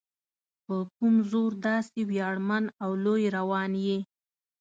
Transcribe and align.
په 0.65 0.75
کوم 0.97 1.15
زور 1.31 1.51
داسې 1.67 1.99
ویاړمن 2.09 2.65
او 2.83 2.91
لوی 3.03 3.25
روان 3.37 3.71
یې؟ 3.85 3.97